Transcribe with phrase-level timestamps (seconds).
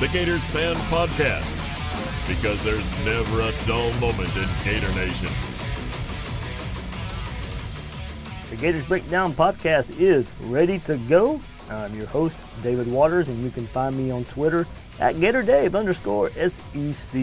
[0.00, 1.46] The Gators Fan Podcast.
[2.26, 5.28] Because there's never a dull moment in Gator Nation.
[8.48, 11.38] The Gators Breakdown podcast is ready to go.
[11.68, 14.66] I'm your host, David Waters, and you can find me on Twitter
[15.00, 17.22] at GatorDave underscore SEC.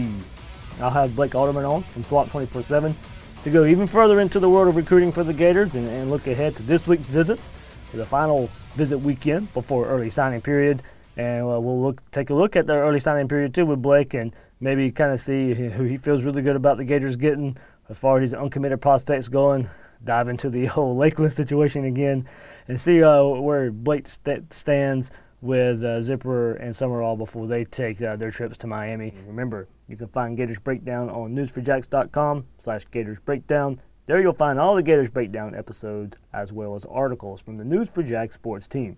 [0.80, 2.94] I'll have Blake Alderman on from Swamp 24 7
[3.42, 6.28] to go even further into the world of recruiting for the Gators and, and look
[6.28, 7.48] ahead to this week's visits
[7.90, 10.80] for the final visit weekend before early signing period.
[11.18, 14.14] And uh, we'll look, take a look at the early signing period too with Blake
[14.14, 17.56] and maybe kind of see who he feels really good about the Gators getting
[17.88, 19.68] as far as uncommitted prospects going.
[20.04, 22.28] Dive into the whole Lakeland situation again
[22.68, 25.10] and see uh, where Blake st- stands
[25.40, 29.12] with uh, Zipper and Summerall before they take uh, their trips to Miami.
[29.26, 33.80] Remember, you can find Gators Breakdown on news4jax.com slash Gators Breakdown.
[34.06, 38.34] There you'll find all the Gators Breakdown episodes as well as articles from the News4Jax
[38.34, 38.96] sports team.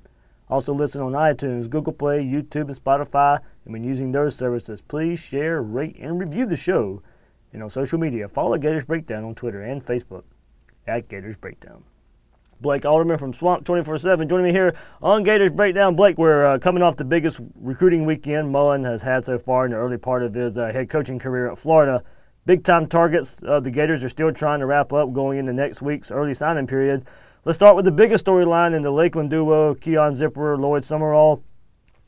[0.51, 3.39] Also listen on iTunes, Google Play, YouTube, and Spotify.
[3.65, 7.03] And when using those services, please share, rate, and review the show.
[7.53, 10.25] And on social media, follow Gators Breakdown on Twitter and Facebook
[10.89, 11.84] at Gators Breakdown.
[12.61, 15.97] Blake Alderman from Swamp 24 7 joining me here on Gators Breakdown.
[15.97, 19.71] Blake, we're uh, coming off the biggest recruiting weekend Mullen has had so far in
[19.71, 22.03] the early part of his uh, head coaching career at Florida.
[22.45, 23.41] Big time targets.
[23.47, 26.67] Uh, the Gators are still trying to wrap up going into next week's early signing
[26.67, 27.06] period.
[27.43, 31.43] Let's start with the biggest storyline in the Lakeland duo Keon Zipper, Lloyd Summerall.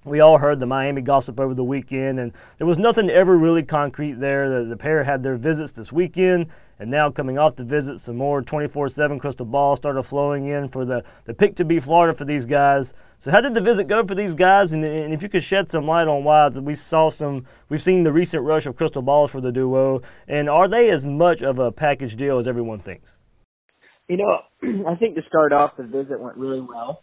[0.04, 3.62] We all heard the Miami gossip over the weekend, and there was nothing ever really
[3.62, 4.50] concrete there.
[4.50, 6.48] The, the pair had their visits this weekend,
[6.78, 10.68] and now coming off the visit, some more 24 7 crystal balls started flowing in
[10.68, 12.92] for the, the pick to be Florida for these guys.
[13.18, 14.72] So, how did the visit go for these guys?
[14.72, 18.02] And, and if you could shed some light on why we saw some, we've seen
[18.02, 21.58] the recent rush of crystal balls for the duo, and are they as much of
[21.58, 23.12] a package deal as everyone thinks?
[24.08, 24.40] You know,
[24.88, 27.02] I think to start off, the visit went really well.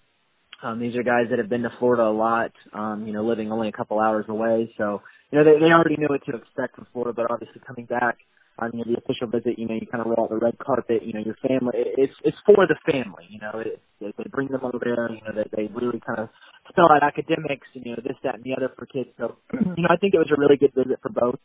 [0.63, 3.51] Um, these are guys that have been to Florida a lot, um, you know, living
[3.51, 4.73] only a couple hours away.
[4.77, 5.01] So,
[5.31, 8.17] you know, they, they already knew what to expect from Florida, but obviously coming back
[8.59, 10.57] on, you know, the official visit, you know, you kind of roll out the red
[10.59, 14.49] carpet, you know, your family, it's, it's for the family, you know, it, they, bring
[14.49, 16.29] them over there, you know, they, they really kind of
[16.69, 19.09] spell out academics you know, this, that, and the other for kids.
[19.17, 21.39] So, you know, I think it was a really good visit for both.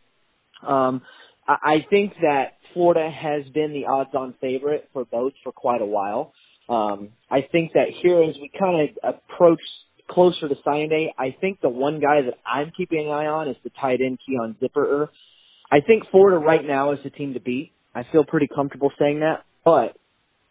[0.66, 1.02] Um,
[1.48, 5.86] I, I think that Florida has been the odds-on favorite for both for quite a
[5.86, 6.32] while.
[6.68, 9.60] Um, I think that here as we kind of approach
[10.10, 13.48] closer to signing day, I think the one guy that I'm keeping an eye on
[13.48, 15.10] is the tight end Keon Zipper.
[15.70, 17.72] I think Florida right now is the team to beat.
[17.94, 19.96] I feel pretty comfortable saying that, but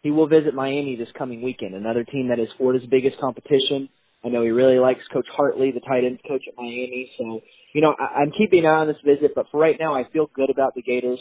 [0.02, 3.88] he will visit Miami this coming weekend, another team that is Florida's biggest competition.
[4.24, 7.10] I know he really likes Coach Hartley, the tight end coach at Miami.
[7.18, 7.40] So,
[7.74, 10.04] you know, I, I'm keeping an eye on this visit, but for right now, I
[10.12, 11.20] feel good about the Gators.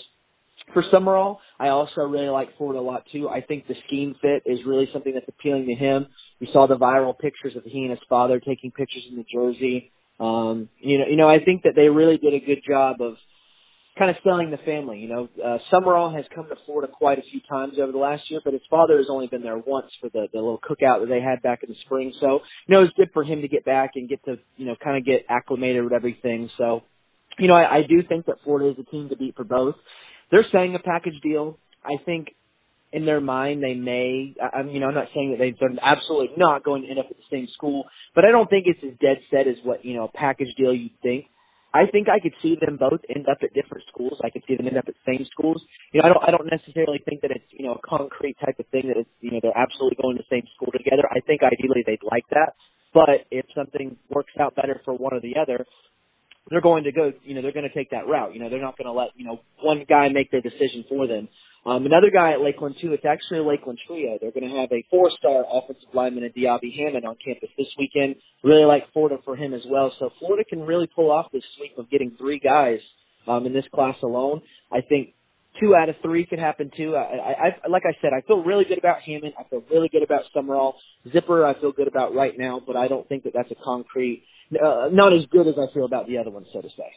[0.71, 3.27] For Summerall, I also really like Florida a lot too.
[3.29, 6.07] I think the scheme fit is really something that's appealing to him.
[6.39, 9.91] We saw the viral pictures of he and his father taking pictures in the jersey.
[10.19, 13.15] Um, you know, you know, I think that they really did a good job of
[13.97, 14.99] kind of selling the family.
[14.99, 18.23] You know, uh, Summerall has come to Florida quite a few times over the last
[18.29, 21.09] year, but his father has only been there once for the, the little cookout that
[21.09, 22.13] they had back in the spring.
[22.19, 24.75] So, you know, it's good for him to get back and get to, you know,
[24.83, 26.49] kind of get acclimated with everything.
[26.57, 26.81] So,
[27.37, 29.75] you know, I, I do think that Florida is a team to beat for both.
[30.33, 31.59] They're saying a package deal.
[31.85, 32.29] I think
[32.91, 34.33] in their mind they may.
[34.41, 37.05] I'm, you know, I'm not saying that they, they're absolutely not going to end up
[37.09, 37.85] at the same school,
[38.15, 40.73] but I don't think it's as dead set as what you know a package deal
[40.73, 41.25] you think.
[41.73, 44.17] I think I could see them both end up at different schools.
[44.25, 45.61] I could see them end up at same schools.
[45.93, 48.57] You know, I don't I don't necessarily think that it's, you know, a concrete type
[48.57, 51.05] of thing that it's, you know, they're absolutely going to the same school together.
[51.13, 52.57] I think ideally they'd like that.
[52.93, 55.65] But if something works out better for one or the other,
[56.49, 58.33] they're going to go, you know, they're going to take that route.
[58.33, 61.07] You know, they're not going to let, you know, one guy make their decision for
[61.07, 61.27] them.
[61.65, 62.91] Um, another guy at Lakeland too.
[62.91, 64.17] It's actually a Lakeland trio.
[64.19, 68.15] They're going to have a four-star offensive lineman at Diaby Hammond on campus this weekend.
[68.43, 69.93] Really like Florida for him as well.
[69.97, 72.79] So Florida can really pull off this sweep of getting three guys
[73.27, 74.41] um, in this class alone.
[74.71, 75.13] I think
[75.59, 76.95] two out of three could happen too.
[76.95, 79.33] I, I, I like I said, I feel really good about Hammond.
[79.39, 80.75] I feel really good about Summerall.
[81.11, 84.23] Zipper, I feel good about right now, but I don't think that that's a concrete.
[84.53, 86.91] Uh, not as good as I feel about the other ones, so to say.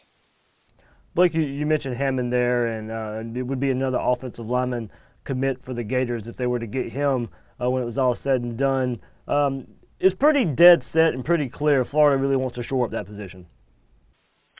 [1.15, 4.91] Blake, you, you mentioned Hammond there, and uh, it would be another offensive lineman
[5.23, 7.29] commit for the Gators if they were to get him
[7.61, 8.99] uh, when it was all said and done.
[9.27, 9.67] Um,
[9.99, 11.83] it's pretty dead set and pretty clear.
[11.83, 13.47] Florida really wants to shore up that position.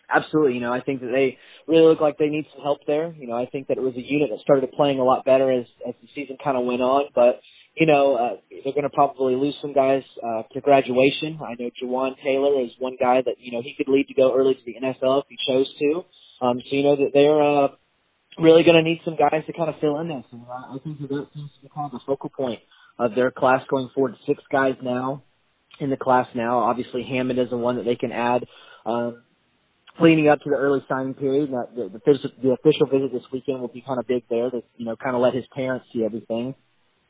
[0.10, 0.54] Absolutely.
[0.54, 3.14] You know, I think that they really look like they need some help there.
[3.14, 5.52] You know, I think that it was a unit that started playing a lot better
[5.52, 7.42] as as the season kind of went on, but
[7.75, 11.40] you know, uh, they're going to probably lose some guys uh, to graduation.
[11.46, 14.36] I know Jawaan Taylor is one guy that you know he could lead to go
[14.36, 16.46] early to the NFL if he chose to.
[16.46, 17.68] Um, so you know that they're uh,
[18.40, 20.24] really going to need some guys to kind of fill in there.
[20.31, 22.60] So uh, I think that that seems to be kind of the focal point
[22.98, 24.16] of their class going forward.
[24.25, 25.24] Six guys now
[25.80, 26.60] in the class now.
[26.60, 28.46] Obviously, Hammond is the one that they can add.
[28.86, 29.24] Um,
[30.00, 33.62] leading up to the early signing period, that the, the, the official visit this weekend
[33.62, 34.50] will be kind of big there.
[34.50, 36.56] To you know, kind of let his parents see everything.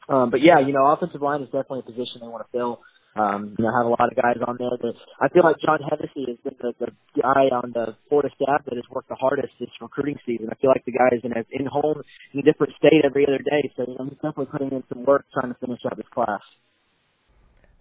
[0.09, 2.79] Um, but yeah, you know, offensive line is definitely a position they want to fill.
[3.17, 4.77] Um, you know, have a lot of guys on there.
[4.77, 8.61] That I feel like John Hevesy has been the, the guy on the Florida staff
[8.69, 10.49] that has worked the hardest this recruiting season.
[10.51, 13.41] I feel like the guy is in in home in a different state every other
[13.41, 13.73] day.
[13.75, 16.45] So you know, he's definitely putting in some work trying to finish out this class.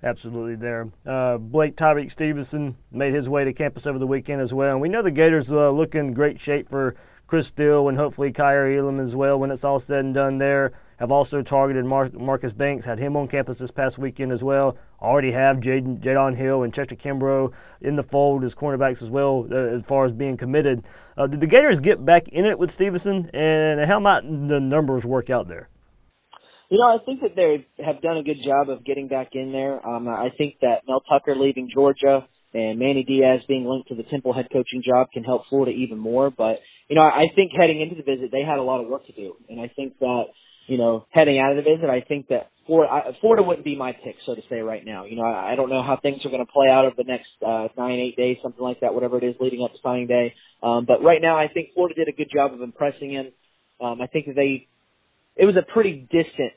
[0.02, 0.88] Absolutely, there.
[1.04, 4.72] Uh, Blake Tyrique Stevenson made his way to campus over the weekend as well.
[4.72, 6.94] And we know the Gators uh, look in great shape for
[7.26, 10.72] Chris Steele and hopefully Kaiir Elam as well when it's all said and done there
[10.98, 14.76] have also targeted Mar- Marcus Banks, had him on campus this past weekend as well.
[15.00, 17.52] Already have Jaden, Jadon Hill and Chester Kimbrough
[17.82, 20.84] in the fold as cornerbacks as well uh, as far as being committed.
[21.16, 25.04] Uh, did the Gators get back in it with Stevenson, and how might the numbers
[25.04, 25.68] work out there?
[26.68, 29.52] You know, I think that they have done a good job of getting back in
[29.52, 29.86] there.
[29.86, 34.02] Um, I think that Mel Tucker leaving Georgia and Manny Diaz being linked to the
[34.02, 36.30] Temple head coaching job can help Florida even more.
[36.30, 36.58] But,
[36.88, 39.12] you know, I think heading into the visit, they had a lot of work to
[39.12, 39.36] do.
[39.48, 40.24] And I think that
[40.66, 43.92] you know, heading out of the visit, I think that Florida, Florida wouldn't be my
[43.92, 45.04] pick, so to say, right now.
[45.04, 47.04] You know, I, I don't know how things are going to play out over the
[47.04, 50.06] next uh, nine, eight days, something like that, whatever it is leading up to signing
[50.06, 50.34] day.
[50.62, 53.32] Um, but right now, I think Florida did a good job of impressing him.
[53.80, 54.66] Um, I think that they,
[55.36, 56.52] it was a pretty distant,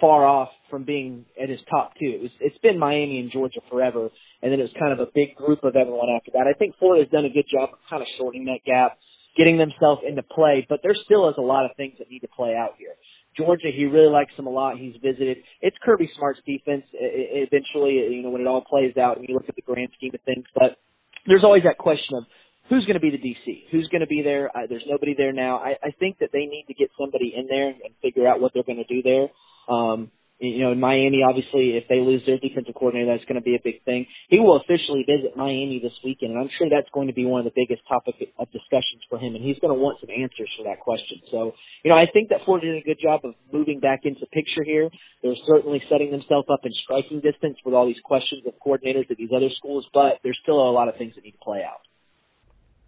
[0.00, 2.10] far off from being at his top two.
[2.18, 4.10] It was, it's been Miami and Georgia forever,
[4.42, 6.50] and then it was kind of a big group of everyone after that.
[6.50, 8.98] I think Florida has done a good job of kind of shortening that gap,
[9.36, 12.28] getting themselves into play, but there still is a lot of things that need to
[12.28, 12.94] play out here.
[13.36, 14.78] Georgia, he really likes them a lot.
[14.78, 15.38] He's visited.
[15.60, 16.84] It's Kirby Smart's defense.
[16.92, 20.12] Eventually, you know, when it all plays out and you look at the grand scheme
[20.14, 20.78] of things, but
[21.26, 22.24] there's always that question of
[22.68, 23.64] who's going to be the DC?
[23.70, 24.50] Who's going to be there?
[24.68, 25.58] There's nobody there now.
[25.58, 28.52] I, I think that they need to get somebody in there and figure out what
[28.54, 29.28] they're going to do there.
[29.74, 33.44] Um, you know, in Miami, obviously, if they lose their defensive coordinator, that's going to
[33.44, 34.06] be a big thing.
[34.28, 37.38] He will officially visit Miami this weekend, and I'm sure that's going to be one
[37.38, 40.50] of the biggest topic of discussions for him, and he's going to want some answers
[40.58, 41.22] for that question.
[41.30, 41.54] So,
[41.86, 44.66] you know, I think that Florida did a good job of moving back into picture
[44.66, 44.90] here.
[45.22, 49.16] They're certainly setting themselves up in striking distance with all these questions of coordinators at
[49.16, 51.86] these other schools, but there's still a lot of things that need to play out.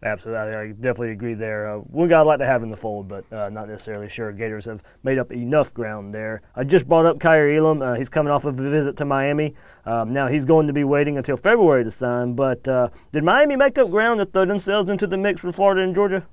[0.03, 1.75] Absolutely, I definitely agree there.
[1.75, 4.31] Uh, one guy I'd like to have in the fold, but uh, not necessarily sure.
[4.31, 6.43] Gators have made up enough ground there.
[6.55, 7.81] I just brought up Kaiir Elam.
[7.81, 9.55] Uh, he's coming off of a visit to Miami.
[9.87, 12.35] Um, now he's going to be waiting until February to sign.
[12.35, 15.81] But uh, did Miami make up ground to throw themselves into the mix with Florida
[15.81, 16.27] and Georgia?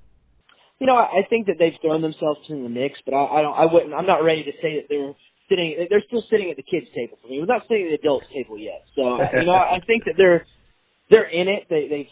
[0.80, 3.56] You know, I think that they've thrown themselves in the mix, but I, I don't.
[3.56, 3.94] I wouldn't.
[3.94, 5.14] I'm not ready to say that they're
[5.48, 5.88] sitting.
[5.90, 7.40] They're still sitting at the kids' table for me.
[7.40, 8.84] We're not sitting at the adults' table yet.
[8.94, 10.46] So you know, I think that they're
[11.10, 11.68] they're in it.
[11.70, 12.12] They they've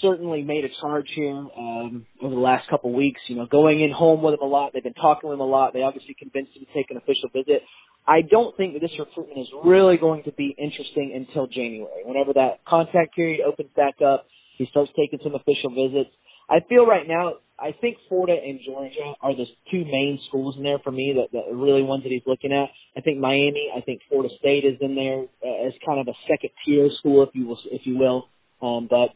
[0.00, 3.20] certainly made a charge here um, over the last couple weeks.
[3.28, 4.72] You know, going in home with him a lot.
[4.72, 5.72] They've been talking with him a lot.
[5.72, 7.62] They obviously convinced him to take an official visit.
[8.06, 12.02] I don't think that this recruitment is really going to be interesting until January.
[12.04, 14.26] Whenever that contact period opens back up,
[14.56, 16.10] he starts taking some official visits.
[16.48, 20.64] I feel right now, I think Florida and Georgia are the two main schools in
[20.64, 22.70] there for me that, that are really ones that he's looking at.
[22.96, 26.16] I think Miami, I think Florida State is in there uh, as kind of a
[26.26, 28.28] second tier school, if you will, if you will.
[28.60, 29.14] Um, but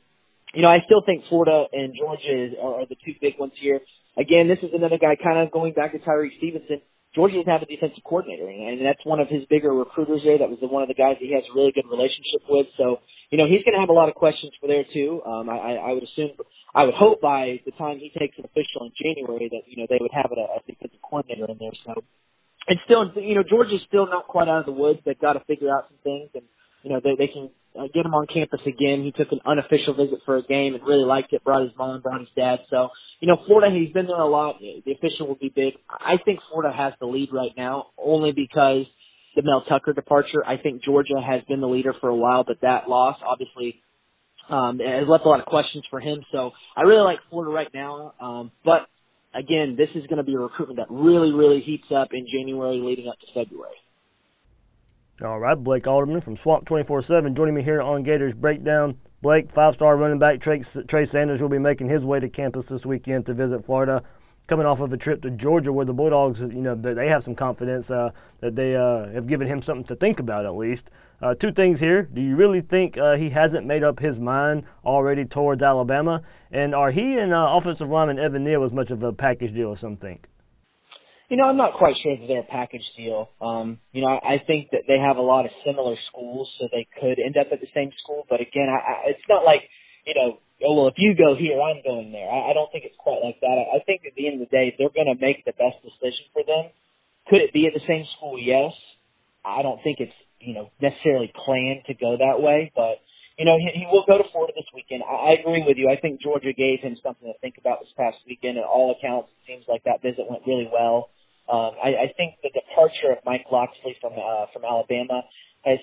[0.54, 3.80] you know, I still think Florida and Georgia are, are the two big ones here.
[4.16, 6.80] Again, this is another guy kind of going back to Tyrique Stevenson.
[7.14, 10.38] Georgia doesn't have a defensive coordinator, and that's one of his bigger recruiters there.
[10.38, 12.66] That was the, one of the guys that he has a really good relationship with.
[12.75, 12.99] So,
[13.30, 15.23] you know, he's going to have a lot of questions for there too.
[15.23, 16.34] Um, I, I would assume,
[16.75, 19.87] I would hope by the time he takes an official in January that you know
[19.87, 21.75] they would have a, a defensive coordinator in there.
[21.87, 22.02] So,
[22.66, 24.99] and still, you know, Georgia's still not quite out of the woods.
[25.06, 26.42] They've got to figure out some things, and
[26.82, 29.02] you know, they, they can uh, get him on campus again.
[29.02, 31.43] He took an unofficial visit for a game and really liked it.
[31.45, 32.61] Brought his mom, brought his dad.
[32.71, 32.90] So,
[33.21, 34.61] you know, Florida, he's been there a lot.
[34.61, 35.75] The official will be big.
[35.88, 38.87] I think Florida has the lead right now, only because
[39.35, 40.45] the Mel Tucker departure.
[40.47, 43.83] I think Georgia has been the leader for a while, but that loss obviously
[44.49, 46.25] um, has left a lot of questions for him.
[46.33, 48.14] So I really like Florida right now.
[48.21, 48.87] Um, but
[49.35, 52.78] again, this is going to be a recruitment that really, really heats up in January
[52.78, 53.75] leading up to February.
[55.23, 58.99] All right, Blake Alderman from Swamp 24 7 joining me here on Gators Breakdown.
[59.23, 62.85] Blake, five-star running back Trey, Trey Sanders will be making his way to campus this
[62.85, 64.02] weekend to visit Florida
[64.49, 67.37] coming off of a trip to Georgia where the Bulldogs, you know, they have some
[67.37, 70.90] confidence uh, that they uh, have given him something to think about at least.
[71.23, 72.02] Uh, two things here.
[72.02, 76.23] Do you really think uh, he hasn't made up his mind already towards Alabama?
[76.50, 79.71] And are he and uh, offensive lineman Evan Neal as much of a package deal
[79.71, 80.28] as some think?
[81.35, 83.26] You know, I'm not quite sure that they're a package deal.
[83.43, 86.71] Um, you know, I, I think that they have a lot of similar schools, so
[86.71, 88.23] they could end up at the same school.
[88.31, 89.67] But again, I, I, it's not like
[90.07, 92.31] you know oh well, if you go here, I'm going there.
[92.31, 93.50] I, I don't think it's quite like that.
[93.50, 95.83] I, I think at the end of the day, they're going to make the best
[95.83, 96.71] decision for them.
[97.26, 98.38] Could it be at the same school?
[98.38, 98.71] Yes.
[99.43, 103.03] I don't think it's you know necessarily planned to go that way, but
[103.35, 105.03] you know he, he will go to Florida this weekend.
[105.03, 105.91] I, I agree with you.
[105.91, 108.55] I think Georgia gave him something to think about this past weekend.
[108.55, 111.11] And all accounts, it seems like that visit went really well.
[111.51, 115.23] Um, I, I think the departure of Mike Locksley from uh, from Alabama
[115.65, 115.79] has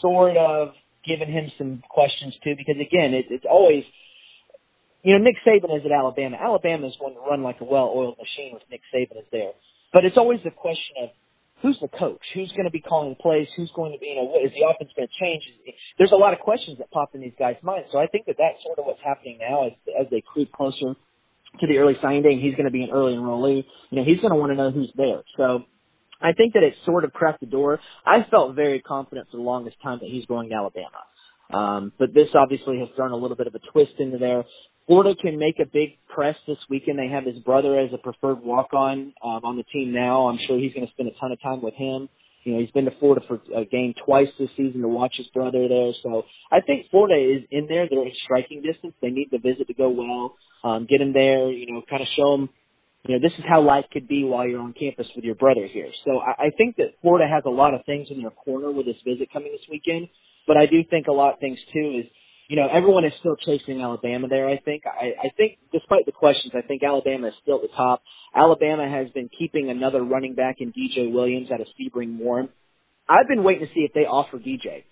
[0.00, 0.74] sort of
[1.06, 3.84] given him some questions too, because again, it, it's always
[5.02, 6.36] you know, Nick Saban is at Alabama.
[6.40, 9.52] Alabama is going to run like a well-oiled machine with Nick Saban is there.
[9.92, 11.08] But it's always the question of
[11.62, 12.20] who's the coach?
[12.34, 13.46] Who's going to be calling the plays?
[13.56, 15.42] Who's going to be, you know, what is the offense going to change?
[15.98, 17.88] There's a lot of questions that pop in these guys' minds.
[17.92, 20.94] So I think that that's sort of what's happening now as as they creep closer
[21.60, 22.32] to the early signing day.
[22.32, 23.64] And he's going to be an early enrollee.
[23.90, 25.22] You know, he's going to want to know who's there.
[25.36, 25.64] So
[26.20, 27.80] I think that it sort of cracked the door.
[28.04, 31.02] I felt very confident for the longest time that he's going to Alabama.
[31.52, 34.44] Um, but this obviously has thrown a little bit of a twist into there.
[34.86, 36.98] Florida can make a big press this weekend.
[36.98, 40.28] They have his brother as a preferred walk-on um, on the team now.
[40.28, 42.08] I'm sure he's going to spend a ton of time with him.
[42.44, 45.26] You know, he's been to Florida for a game twice this season to watch his
[45.34, 45.92] brother there.
[46.02, 47.86] So I think Florida is in there.
[47.88, 48.94] They're in striking distance.
[49.02, 50.36] They need the visit to go well.
[50.64, 51.50] Um, get him there.
[51.50, 52.48] You know, kind of show him.
[53.06, 55.66] You know, this is how life could be while you're on campus with your brother
[55.72, 55.88] here.
[56.04, 58.86] So I, I think that Florida has a lot of things in their corner with
[58.86, 60.08] this visit coming this weekend.
[60.46, 62.10] But I do think a lot of things too is
[62.48, 64.84] you know, everyone is still chasing Alabama there, I think.
[64.86, 68.02] I, I think, despite the questions, I think Alabama is still at the top.
[68.34, 72.48] Alabama has been keeping another running back in DJ Williams out of Sebring Warren.
[73.06, 74.84] I've been waiting to see if they offer DJ.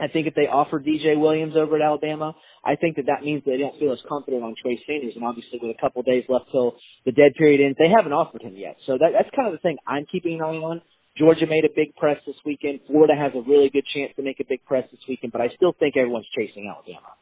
[0.00, 3.42] I think if they offer DJ Williams over at Alabama, I think that that means
[3.44, 5.12] they don't feel as confident on Trey Sanders.
[5.14, 8.42] And obviously, with a couple days left till the dead period ends, they haven't offered
[8.42, 8.76] him yet.
[8.86, 10.80] So that, that's kind of the thing I'm keeping an eye on.
[11.18, 12.80] Georgia made a big press this weekend.
[12.86, 15.48] Florida has a really good chance to make a big press this weekend, but I
[15.54, 17.12] still think everyone's chasing Alabama.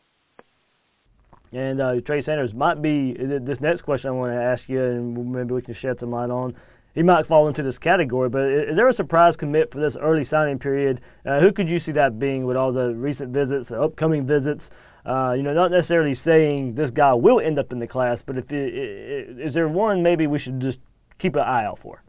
[1.50, 5.32] And uh, Trey Sanders might be this next question I want to ask you, and
[5.32, 6.54] maybe we can shed some light on.
[6.94, 10.24] He might fall into this category, but is there a surprise commit for this early
[10.24, 11.00] signing period?
[11.24, 14.70] Uh, who could you see that being with all the recent visits, the upcoming visits?
[15.06, 18.36] Uh, you know, not necessarily saying this guy will end up in the class, but
[18.36, 20.80] if it, it, is there one maybe we should just
[21.18, 22.02] keep an eye out for?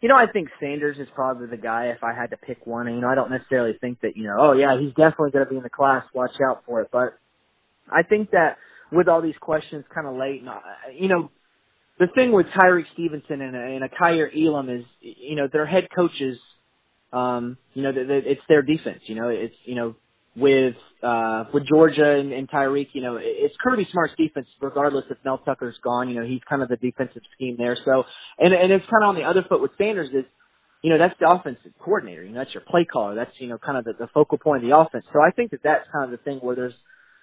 [0.00, 2.86] You know, I think Sanders is probably the guy if I had to pick one.
[2.86, 5.44] And, you know, I don't necessarily think that, you know, oh yeah, he's definitely going
[5.44, 6.04] to be in the class.
[6.14, 6.88] Watch out for it.
[6.90, 7.18] But
[7.90, 8.56] I think that
[8.90, 10.60] with all these questions kind of late, and, uh,
[10.98, 11.30] you know,
[12.00, 13.88] the thing with Tyrique Stevenson and, and a
[14.34, 16.38] Elam is, you know, their head coaches,
[17.12, 19.00] um, you know, it's their defense.
[19.06, 19.94] You know, it's, you know,
[20.34, 25.18] with uh with Georgia and, and Tyrique, you know, it's Kirby Smart's defense regardless if
[25.24, 27.76] Mel Tucker's gone, you know, he's kind of the defensive scheme there.
[27.84, 28.04] So
[28.38, 30.24] and and it's kind of on the other foot with Sanders is
[30.82, 33.58] you know, that's the offensive coordinator, you know, that's your play caller, that's, you know,
[33.58, 35.04] kind of the, the focal point of the offense.
[35.12, 36.72] So I think that that's kind of the thing where there's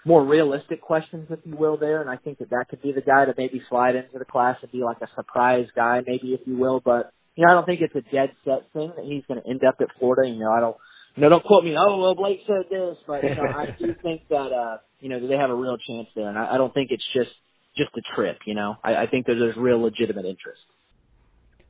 [0.08, 3.02] more realistic questions, if you will, there, and I think that that could be the
[3.02, 6.42] guy to maybe slide into the class and be like a surprise guy, maybe, if
[6.46, 9.24] you will, but, you know, I don't think it's a dead set thing that he's
[9.28, 10.78] going to end up at Florida, you know, I don't,
[11.18, 11.76] you know, don't quote me.
[11.76, 15.28] Oh well, Blake said this, but you know, I do think that uh, you know
[15.28, 17.32] they have a real chance there, and I, I don't think it's just
[17.76, 18.38] just a trip.
[18.46, 20.62] You know, I, I think that there's real legitimate interest.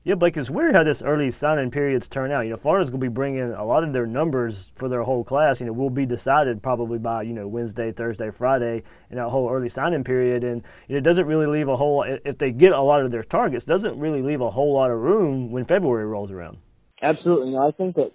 [0.04, 2.42] Yeah, Blake, it's weird how this early signing periods turn out.
[2.42, 5.26] You know, Florida's going to be bringing a lot of their numbers for their whole
[5.26, 5.60] class.
[5.60, 9.52] You know, will be decided probably by you know Wednesday, Thursday, Friday, in that whole
[9.52, 12.04] early signing period, and you know, it doesn't really leave a whole.
[12.04, 15.00] If they get a lot of their targets, doesn't really leave a whole lot of
[15.00, 16.58] room when February rolls around.
[17.02, 18.12] Absolutely, no, I think that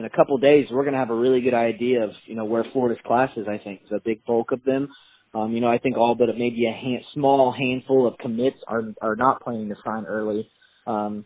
[0.00, 2.34] in a couple of days, we're going to have a really good idea of, you
[2.34, 3.82] know, where Florida's class is, I think.
[3.90, 4.88] The big bulk of them.
[5.34, 8.94] Um, you know, I think all but maybe a hand, small handful of commits are,
[9.02, 10.48] are not planning to sign early.
[10.90, 11.24] Um,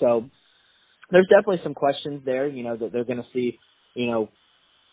[0.00, 0.28] so
[1.10, 3.58] there's definitely some questions there, you know, that they're going to see,
[3.94, 4.28] you know,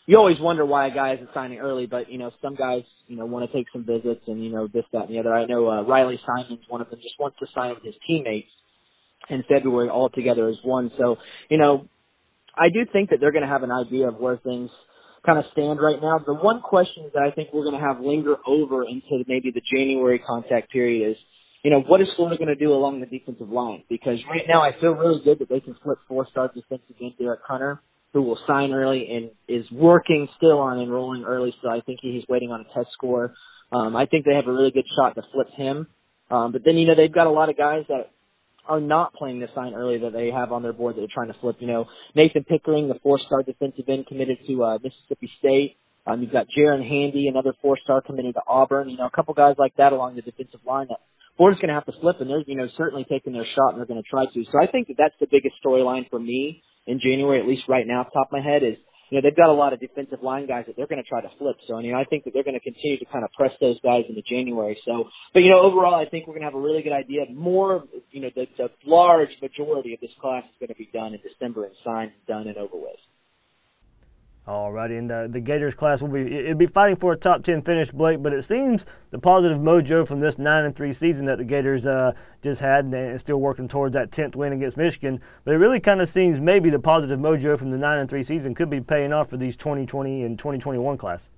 [0.08, 3.18] you always wonder why a guy isn't signing early, but you know, some guys, you
[3.18, 5.34] know, want to take some visits and you know this, that, and the other.
[5.34, 8.50] I know uh, Riley Simons, one of them, just wants to sign with his teammates
[9.30, 10.92] in February all together as one.
[10.98, 11.18] So,
[11.50, 11.88] you know,
[12.56, 14.70] I do think that they're going to have an idea of where things
[15.26, 16.20] kind of stand right now.
[16.24, 19.62] The one question that I think we're going to have linger over into maybe the
[19.74, 21.18] January contact period is,
[21.66, 23.82] you know, what is Florida going to do along the defensive line?
[23.90, 27.40] Because right now I feel really good that they can flip four-star defensive end Derek
[27.44, 27.82] Hunter
[28.14, 31.56] who will sign early and is working still on enrolling early.
[31.64, 33.34] So I think he's waiting on a test score.
[33.74, 35.88] Um, I think they have a really good shot to flip him.
[36.30, 38.12] Um, but then, you know, they've got a lot of guys that
[38.68, 41.34] are not playing to sign early that they have on their board that they're trying
[41.34, 41.56] to flip.
[41.62, 45.78] You know, Nathan Pickering, the four-star defensive end committed to uh, Mississippi State.
[46.06, 48.88] Um, you've got Jaren Handy, another four-star committed to Auburn.
[48.88, 51.00] You know, a couple guys like that along the defensive line that
[51.38, 53.80] Florida's going to have to flip, and they're you know certainly taking their shot, and
[53.80, 54.44] they're going to try to.
[54.52, 57.86] So I think that that's the biggest storyline for me in January, at least right
[57.86, 58.78] now, top of my head, is
[59.10, 61.22] you know they've got a lot of defensive line guys that they're going to try
[61.22, 61.58] to flip.
[61.68, 63.80] So I mean I think that they're going to continue to kind of press those
[63.84, 64.78] guys into January.
[64.86, 67.28] So, but you know overall, I think we're going to have a really good idea.
[67.34, 71.14] More, you know, the, the large majority of this class is going to be done
[71.14, 73.00] in December and signed, done, and over with.
[74.48, 77.64] Alrighty, and uh, the Gators class will be it'll be fighting for a top ten
[77.64, 78.22] finish, Blake.
[78.22, 81.88] But it seems the positive mojo from this nine and three season that the Gators
[81.88, 82.12] uh,
[82.44, 85.20] just had, and, and still working towards that tenth win against Michigan.
[85.46, 88.22] But it really kind of seems maybe the positive mojo from the nine and three
[88.22, 91.32] season could be paying off for these 2020 and 2021 class.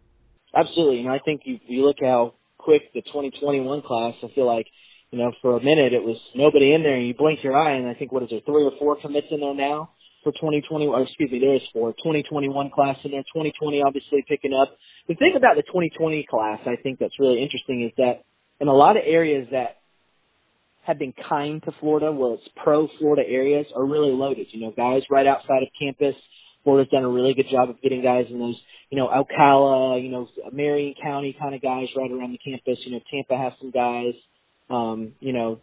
[0.53, 4.15] Absolutely, and I think you you look how quick the 2021 class.
[4.21, 4.67] I feel like
[5.11, 7.77] you know for a minute it was nobody in there, and you blink your eye,
[7.77, 9.91] and I think what is there three or four commits in there now
[10.23, 13.23] for 2020, or excuse me, there is for 2021 class in there.
[13.33, 14.75] 2020 obviously picking up.
[15.07, 18.23] The thing about the 2020 class, I think that's really interesting is that
[18.59, 19.77] in a lot of areas that
[20.87, 24.47] have been kind to Florida, where it's pro Florida areas, are really loaded.
[24.51, 26.15] You know, guys right outside of campus.
[26.63, 28.59] Florida's done a really good job of getting guys in those,
[28.89, 32.77] you know, Ocala, you know, Marion County kind of guys right around the campus.
[32.85, 34.13] You know, Tampa has some guys.
[34.69, 35.59] Um, you know,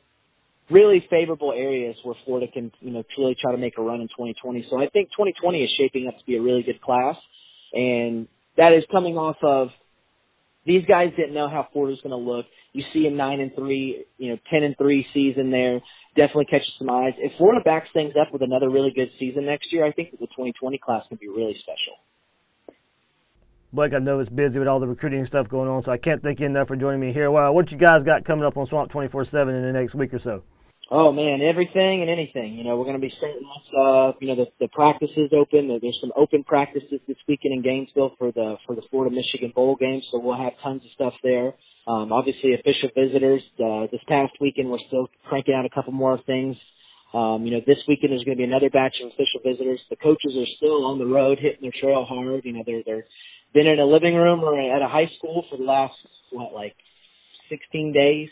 [0.71, 4.09] really favorable areas where Florida can, you know, truly try to make a run in
[4.09, 4.67] 2020.
[4.71, 7.17] So I think 2020 is shaping up to be a really good class,
[7.73, 9.69] and that is coming off of
[10.67, 12.47] these guys didn't know how Florida's going to look.
[12.73, 15.81] You see a nine and three, you know, ten and three season there
[16.17, 17.13] definitely catches some eyes.
[17.19, 20.21] If Florida backs things up with another really good season next year, I think that
[20.21, 21.95] the 2020 class can be really special.
[23.73, 26.23] Blake, I know it's busy with all the recruiting stuff going on, so I can't
[26.23, 27.31] thank you enough for joining me here.
[27.33, 30.21] Well, what you guys got coming up on Swamp 24/7 in the next week or
[30.21, 30.45] so?
[30.91, 32.55] Oh man, everything and anything.
[32.55, 33.65] You know, we're going to be starting off.
[33.73, 35.69] Uh, you know, the, the practices open.
[35.69, 39.77] There's some open practices this weekend in Gainesville for the for the Florida Michigan Bowl
[39.77, 41.55] game, so we'll have tons of stuff there.
[41.89, 43.43] Um, obviously, official visitors.
[43.59, 46.57] Uh, this past weekend, we're still cranking out a couple more things.
[47.15, 49.81] Um, you know, this weekend there's going to be another batch of official visitors.
[49.89, 52.45] The coaches are still on the road, hitting their trail hard.
[52.45, 53.05] You know, they're they're
[53.55, 55.95] been in a living room or at a high school for the last
[56.33, 56.75] what like
[57.49, 58.29] 16 days,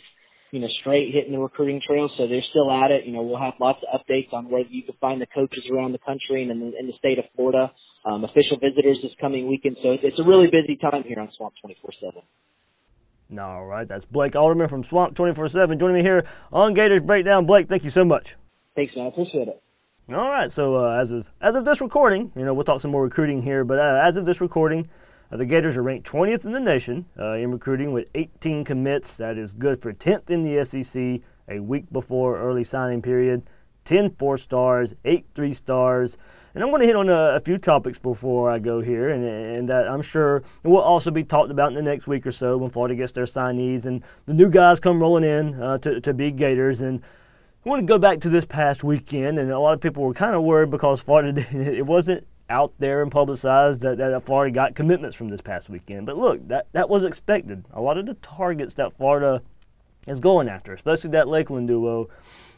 [0.53, 2.09] you know, straight hitting the recruiting trail.
[2.17, 3.07] So they're still at it.
[3.07, 5.93] You know, we'll have lots of updates on where you can find the coaches around
[5.93, 7.73] the country and in the, in the state of Florida.
[8.05, 11.31] Um, official visitors this coming weekend, so it's, it's a really busy time here on
[11.37, 13.39] Swamp 24/7.
[13.39, 17.47] All right, that's Blake Alderman from Swamp 24/7 joining me here on Gators Breakdown.
[17.47, 18.35] Blake, thank you so much.
[18.75, 19.05] Thanks, man.
[19.05, 19.63] I appreciate it.
[20.09, 22.91] All right, so uh, as of as of this recording, you know, we'll talk some
[22.91, 24.89] more recruiting here, but uh, as of this recording,
[25.33, 29.17] uh, the Gators are ranked 20th in the nation uh, in recruiting with 18 commits.
[29.17, 33.43] That is good for 10th in the SEC a week before early signing period.
[33.85, 36.17] 10 four stars, 8 three stars.
[36.55, 39.25] And I'm going to hit on a, a, few topics before I go here, and,
[39.25, 42.59] and that I'm sure will also be talked about in the next week or so
[42.59, 46.13] when Florida gets their signees and the new guys come rolling in uh, to, to
[46.13, 46.83] be Gators.
[46.83, 47.01] And
[47.65, 50.13] I want to go back to this past weekend, and a lot of people were
[50.13, 54.75] kind of worried because Florida it wasn't out there and publicized that, that Florida got
[54.75, 56.07] commitments from this past weekend.
[56.07, 57.65] But look, that, that was expected.
[57.73, 59.43] A lot of the targets that Florida
[60.07, 62.09] is going after, especially that Lakeland duo,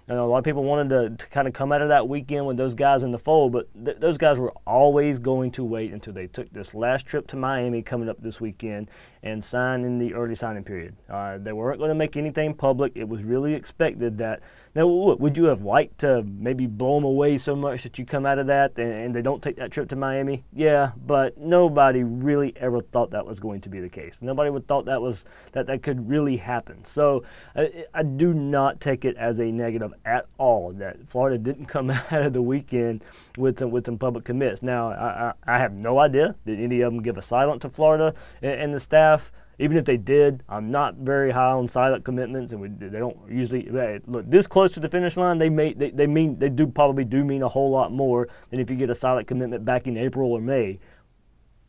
[0.09, 2.09] you know, a lot of people wanted to, to kind of come out of that
[2.09, 5.65] weekend with those guys in the fold, but th- those guys were always going to
[5.65, 8.91] wait until they took this last trip to Miami coming up this weekend
[9.23, 10.97] and sign in the early signing period.
[11.09, 12.93] Uh, they weren't going to make anything public.
[12.95, 14.41] It was really expected that
[14.75, 15.37] now, would mm.
[15.37, 18.49] you have liked to maybe blow them away so much that you come out of
[18.49, 20.45] that and, and, they don't take that trip to Miami?
[20.53, 24.19] Yeah, but nobody really ever thought that was going to be the case.
[24.21, 26.85] Nobody would thought that was that that could really happen.
[26.85, 27.23] So
[27.55, 31.91] I, I do not take it as a negative at all that Florida didn't come
[32.11, 33.05] out of the weekend
[33.39, 34.63] with some with some public commits.
[34.63, 37.69] Now I, I, I have no idea did any of them give a silent to
[37.69, 39.31] Florida and, and the staff.
[39.59, 43.19] Even if they did, I'm not very high on silent commitments, and we, they don't
[43.31, 43.69] usually
[44.07, 45.39] look this close to the finish line.
[45.39, 48.61] They may they, they mean they do probably do mean a whole lot more than
[48.61, 50.81] if you get a silent commitment back in April or May.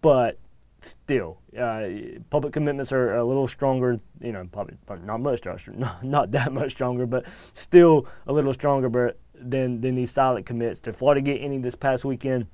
[0.01, 0.39] But
[0.81, 1.87] still, uh,
[2.29, 3.99] public commitments are a little stronger.
[4.21, 8.33] You know, probably, probably not much stronger, not, not that much stronger, but still a
[8.33, 10.79] little stronger than than these silent commits.
[10.79, 12.47] Did Florida get any this past weekend?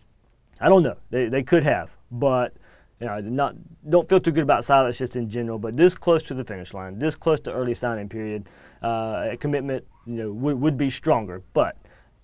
[0.60, 0.98] I don't know.
[1.10, 2.54] They they could have, but
[3.02, 3.56] you know, not
[3.90, 6.74] don't feel too good about silence just in general, but this close to the finish
[6.74, 8.48] line, this close to early signing period,
[8.84, 11.42] uh, a commitment you know would, would be stronger.
[11.54, 11.76] But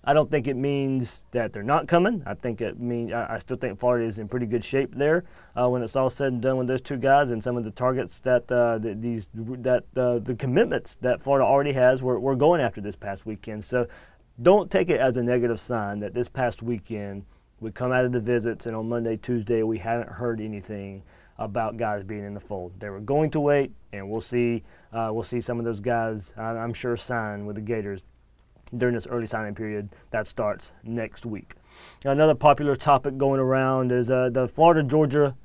[0.04, 2.22] I don't think it means that they're not coming.
[2.24, 5.24] I think it mean I, I still think Florida is in pretty good shape there
[5.60, 7.72] uh, when it's all said and done with those two guys and some of the
[7.72, 12.04] targets that uh, the, these that uh, the commitments that Florida already has.
[12.04, 13.64] We're, we're going after this past weekend.
[13.64, 13.88] So
[14.40, 17.24] don't take it as a negative sign that this past weekend
[17.60, 21.02] we come out of the visits and on Monday, Tuesday we haven't heard anything
[21.38, 22.72] about guys being in the fold.
[22.80, 24.64] They were going to wait, and we'll see.
[24.92, 26.32] Uh, we'll see some of those guys.
[26.36, 28.02] I'm sure sign with the Gators
[28.74, 31.54] during this early signing period that starts next week.
[32.04, 35.36] Another popular topic going around is uh, the Florida Georgia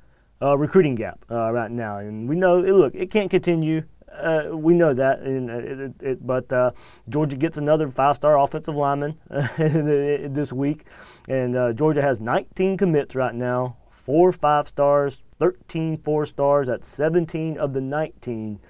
[0.42, 2.60] uh, recruiting gap uh, right now, and we know.
[2.60, 3.84] Look, it can't continue.
[4.14, 6.70] Uh, we know that, and uh, it, it, but uh,
[7.08, 10.84] Georgia gets another five-star offensive lineman this week,
[11.28, 16.68] and Georgia has 19 commits right now, four five stars, 13 four stars.
[16.68, 18.60] That's 17 of the 19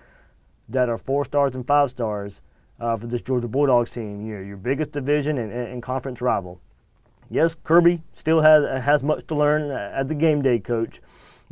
[0.69, 2.43] that are four stars and five stars
[2.81, 4.27] uh, for this Georgia Bulldogs team.
[4.27, 6.61] You know, your biggest division and, and, and, conference rival.
[7.31, 11.01] Yes, Kirby still has has much to learn as a game day coach,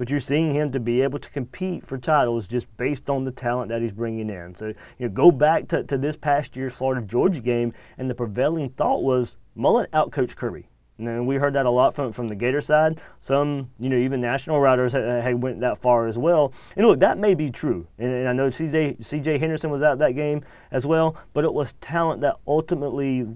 [0.03, 3.31] but you're seeing him to be able to compete for titles just based on the
[3.31, 4.53] talent that he's bringing in.
[4.53, 8.15] So you know, go back to, to this past year's Florida Georgia game, and the
[8.17, 10.67] prevailing thought was Mullen outcoached Kirby.
[10.99, 13.01] And we heard that a lot from, from the Gator side.
[13.21, 16.53] Some, you know, even national writers had, had went that far as well.
[16.75, 17.87] And look, that may be true.
[17.97, 21.55] And, and I know CJ, CJ Henderson was at that game as well, but it
[21.55, 23.29] was talent that ultimately,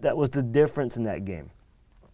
[0.00, 1.52] that was the difference in that game.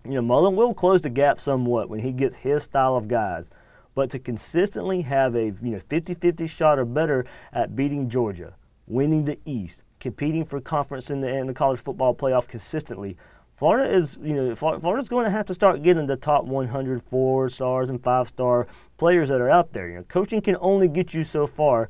[0.05, 3.51] You know, Mullen will close the gap somewhat when he gets his style of guys.
[3.95, 8.55] But to consistently have a, you know, 50-50 shot or better at beating Georgia,
[8.87, 13.17] winning the East, competing for conference in the, in the college football playoff consistently–
[13.57, 17.49] Florida is, you know, Florida's going to have to start getting the top 100 four
[17.49, 19.89] stars and five star players that are out there.
[19.89, 21.89] You know, coaching can only get you so far,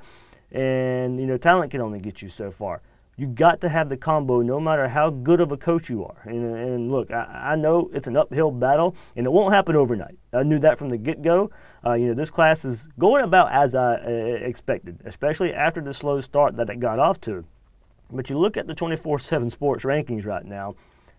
[0.53, 2.83] and you know, talent can only get you so far.
[3.17, 6.21] You got to have the combo, no matter how good of a coach you are.
[6.25, 10.19] And, and look, I, I, know it's an uphill battle, and it won't happen overnight.
[10.33, 11.51] I knew that from the get-go.
[11.87, 15.95] Uh, you know, this class is going about as I uh, expected, especially after the
[15.95, 17.45] slow start that it got off to.
[18.11, 20.75] But you look at the 24/7 Sports rankings right now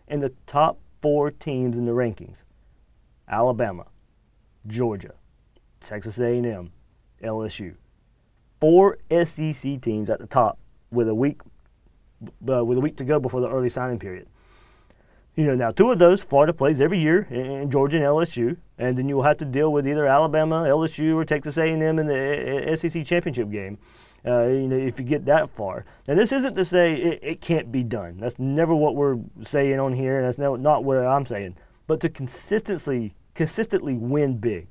[0.08, 2.44] and the top four teams in the rankings
[3.28, 3.86] Alabama,
[4.68, 5.14] Georgia,
[5.80, 6.72] Texas A&M,
[7.24, 7.76] LSU.
[8.60, 10.60] Four SEC teams at the top
[10.92, 11.42] with a week
[12.50, 14.28] uh, with a week to go before the early signing period.
[15.36, 18.98] You know, now two of those Florida plays every year in Georgia and LSU, and
[18.98, 23.06] then you'll have to deal with either Alabama, LSU, or Texas A&M in the SEC
[23.06, 23.78] championship game
[24.26, 25.86] uh, you know, if you get that far.
[26.08, 28.18] Now, this isn't to say it, it, can't be done.
[28.20, 31.56] That's never what we're saying on here, and that's not what I'm saying.
[31.88, 34.68] But to consistently, consistently win big,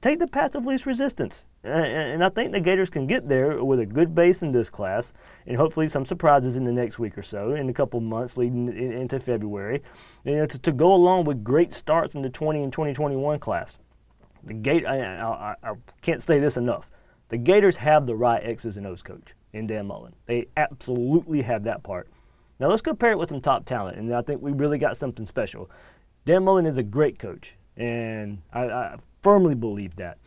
[0.00, 1.44] take the path of least resistance.
[1.64, 5.12] And I think the Gators can get there with a good base in this class,
[5.46, 8.68] and hopefully some surprises in the next week or so, in a couple months leading
[8.68, 9.82] into February,
[10.24, 13.78] you know, to, to go along with great starts in the 20 and 2021 class.
[14.44, 16.88] The gate, I, I, I can't say this enough.
[17.30, 20.14] The Gators have the right X's and O's coach in Dan Mullen.
[20.26, 22.08] They absolutely have that part.
[22.60, 25.26] Now let's compare it with some top talent, and I think we really got something
[25.26, 25.68] special.
[26.24, 30.18] Dan Mullen is a great coach, and I, I firmly believe that.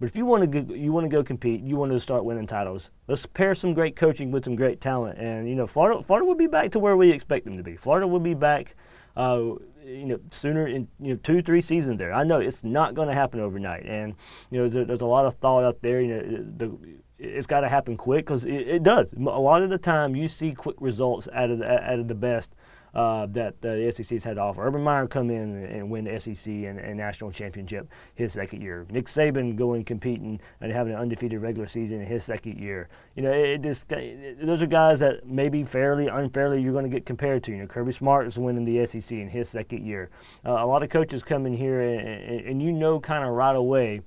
[0.00, 2.24] But if you want to go, you want to go compete, you want to start
[2.24, 2.90] winning titles.
[3.06, 6.34] Let's pair some great coaching with some great talent, and you know Florida, Florida will
[6.34, 7.76] be back to where we expect them to be.
[7.76, 8.74] Florida will be back
[9.16, 12.12] uh, you know, sooner in you know two, three seasons there.
[12.12, 14.16] I know it's not going to happen overnight, and
[14.50, 16.00] you know, there, there's a lot of thought out there.
[16.00, 16.78] You know, the,
[17.20, 19.12] it's got to happen quick because it, it, does.
[19.12, 22.14] A lot of the time, you see quick results out of the, out of the
[22.16, 22.56] best
[22.96, 24.66] uh, that the SEC's had to offer.
[24.66, 28.86] Urban Meyer come in and win the SEC and, and, national championship his second year.
[28.88, 32.88] Nick Saban going competing and having an undefeated regular season in his second year.
[33.14, 36.90] You know, it just it, those are guys that maybe fairly, unfairly, you're going to
[36.90, 37.50] get compared to.
[37.50, 40.08] You know, Kirby Smart is winning the SEC in his second year.
[40.42, 43.34] Uh, a lot of coaches come in here and, and, and you know kind of
[43.34, 44.00] right away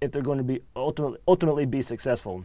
[0.00, 2.42] if they're going to be ultimately ultimately be successful.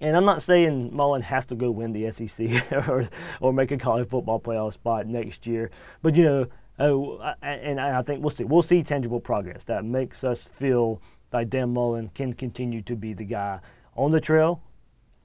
[0.00, 3.08] And I'm not saying Mullen has to go win the SEC or,
[3.40, 5.70] or make a college football playoff spot next year,
[6.02, 6.46] but you know,
[6.78, 8.44] uh, and I think we'll see.
[8.44, 11.00] We'll see tangible progress that makes us feel
[11.32, 13.60] like Dan Mullen can continue to be the guy
[13.96, 14.62] on the trail,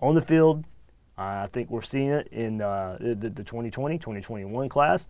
[0.02, 0.66] on the field.
[1.18, 5.08] I think we're seeing it in uh, the, the 2020 2021 class.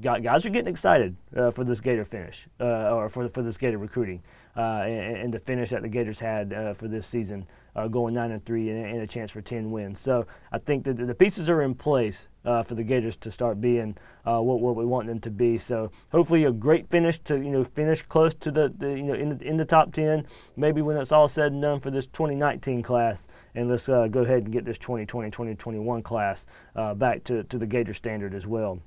[0.00, 3.78] Guys are getting excited uh, for this Gator finish, uh, or for, for this Gator
[3.78, 4.22] recruiting,
[4.58, 7.46] and, and, the finish that the Gators had for this season
[7.78, 10.00] uh, going nine and three and, and, a chance for ten wins.
[10.00, 13.60] So I think that the pieces are in place uh, for the Gators to start
[13.60, 15.58] being uh, what, what we want them to be.
[15.58, 19.14] So hopefully a great finish to you know finish close to the, the you know
[19.14, 20.26] in the, in the top ten.
[20.56, 24.22] Maybe when it's all said and done for this 2019 class, and let's uh, go
[24.22, 28.46] ahead and get this 2020 2021 class uh, back to to the Gator standard as
[28.46, 28.80] well.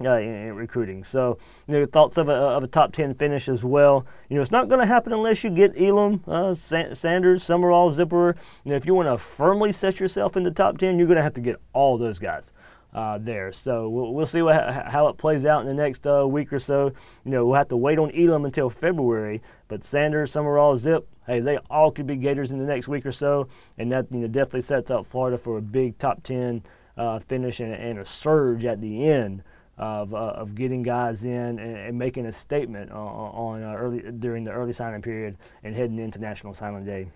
[0.00, 1.04] Uh, in, in, recruiting.
[1.04, 4.06] So, you know, thoughts of a, of a top 10 finish as well.
[4.28, 8.36] You know, it's not going to happen unless you get Elam, uh, Sanders, Summerall, Zipper.
[8.64, 11.16] You know, if you want to firmly set yourself in the top 10, you're going
[11.16, 12.52] to have to get all those guys.
[12.94, 16.26] Uh, there, so we'll, we'll see what, how it plays out in the next uh,
[16.26, 16.90] week or so.
[17.26, 21.40] You know, we'll have to wait on Elam until February, but Sanders, Summerall, Zip, hey,
[21.40, 24.28] they all could be Gators in the next week or so, and that you know
[24.28, 26.62] definitely sets up Florida for a big top 10
[26.96, 29.42] uh, finish and, and, a surge at the end
[29.78, 34.02] of, uh, of getting guys in and, and making a statement on, on uh, early
[34.18, 37.08] during the early signing period and heading into National Signing Day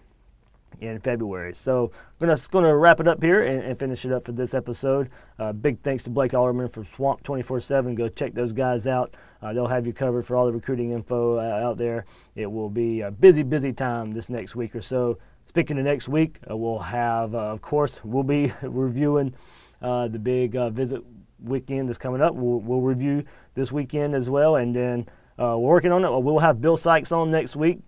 [0.81, 1.55] in February.
[1.55, 5.11] So gonna gonna wrap it up here and, and finish it up for this episode.
[5.39, 7.95] Uh, big thanks to Blake Alderman from Swamp 24/7.
[7.95, 9.15] Go check those guys out.
[9.43, 12.05] Uh, they'll have you covered for all the recruiting info uh, out there.
[12.37, 15.19] It will be a busy, busy time this next week or so.
[15.49, 19.35] Speaking of next week, uh, we'll have, uh, of course, we'll be reviewing
[19.83, 21.03] uh, the big visit
[21.43, 22.35] weekend that's coming up.
[22.35, 23.25] We'll, we'll, review
[23.55, 25.07] this weekend as well, and then
[25.39, 26.11] uh, we're working on it.
[26.11, 27.81] We'll have Bill Sykes on next week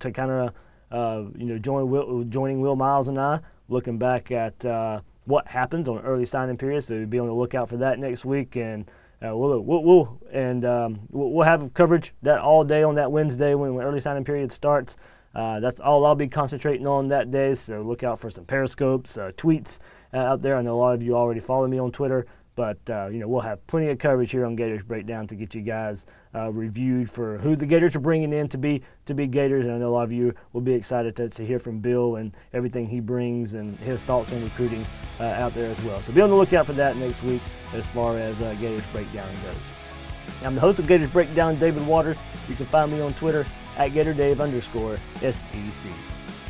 [0.00, 0.52] to kind of
[0.90, 5.46] uh, you know join Will, joining Will Miles and I, looking back at uh, what
[5.46, 6.84] happens on early signing period.
[6.84, 8.90] So be on the lookout for that next week, and
[9.24, 13.10] uh, we'll, we'll, we'll, and um, we'll, we'll, have coverage that all day on that
[13.10, 14.96] Wednesday when, when early signing period starts.
[15.34, 17.54] Uh, that's all I'll be concentrating on that day.
[17.54, 19.78] So look out for some periscopes, uh, tweets
[20.14, 20.56] out there.
[20.56, 22.26] I know a lot of you already follow me on Twitter.
[22.58, 25.54] But uh, you know we'll have plenty of coverage here on Gators Breakdown to get
[25.54, 29.28] you guys uh, reviewed for who the Gators are bringing in to be to be
[29.28, 31.78] Gators, and I know a lot of you will be excited to, to hear from
[31.78, 34.84] Bill and everything he brings and his thoughts on recruiting
[35.20, 36.02] uh, out there as well.
[36.02, 37.42] So be on the lookout for that next week
[37.74, 40.42] as far as uh, Gators Breakdown goes.
[40.44, 42.16] I'm the host of Gators Breakdown, David Waters.
[42.48, 45.92] You can find me on Twitter at GatorDave underscore SEC.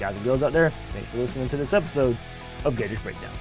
[0.01, 2.17] Guys and girls out there, thanks for listening to this episode
[2.65, 3.35] of Gators Breakdown.